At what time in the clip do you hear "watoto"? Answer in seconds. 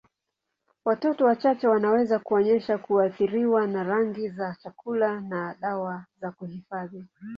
0.85-1.25